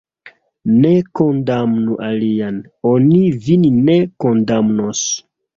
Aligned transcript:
Ne 0.85 0.93
kondamnu 1.19 1.99
alian, 2.09 2.57
oni 2.95 3.21
vin 3.45 3.71
ne 3.91 3.99
kondamnos. 4.27 5.05